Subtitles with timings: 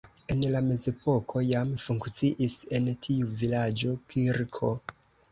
[0.33, 4.71] En la mezepoko jam funkciis en tiu vilaĝo kirko.